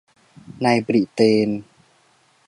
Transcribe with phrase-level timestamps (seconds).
[0.63, 1.49] ในบริเตน